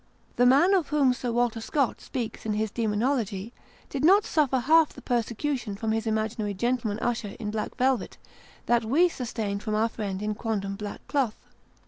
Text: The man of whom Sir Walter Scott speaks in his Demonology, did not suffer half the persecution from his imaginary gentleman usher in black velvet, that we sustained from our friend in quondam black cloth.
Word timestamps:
The 0.35 0.47
man 0.47 0.73
of 0.73 0.87
whom 0.87 1.13
Sir 1.13 1.31
Walter 1.31 1.61
Scott 1.61 2.01
speaks 2.01 2.43
in 2.43 2.53
his 2.53 2.71
Demonology, 2.71 3.53
did 3.87 4.03
not 4.03 4.25
suffer 4.25 4.57
half 4.57 4.93
the 4.93 4.99
persecution 5.03 5.75
from 5.75 5.91
his 5.91 6.07
imaginary 6.07 6.55
gentleman 6.55 6.97
usher 6.97 7.35
in 7.39 7.51
black 7.51 7.75
velvet, 7.77 8.17
that 8.65 8.83
we 8.83 9.07
sustained 9.09 9.61
from 9.61 9.75
our 9.75 9.89
friend 9.89 10.23
in 10.23 10.33
quondam 10.33 10.75
black 10.75 11.07
cloth. 11.07 11.37